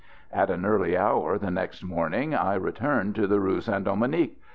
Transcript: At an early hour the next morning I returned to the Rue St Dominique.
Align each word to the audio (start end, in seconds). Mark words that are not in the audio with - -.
At 0.33 0.49
an 0.49 0.65
early 0.65 0.97
hour 0.97 1.37
the 1.37 1.51
next 1.51 1.83
morning 1.83 2.33
I 2.33 2.55
returned 2.55 3.13
to 3.17 3.27
the 3.27 3.39
Rue 3.39 3.61
St 3.61 3.83
Dominique. 3.83 4.41